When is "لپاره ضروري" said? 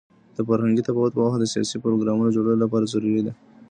2.65-3.21